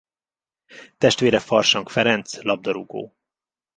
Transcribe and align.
Testvére 0.97 1.39
Farsang 1.39 1.89
Ferenc 1.89 2.41
labdarúgó. 2.43 3.15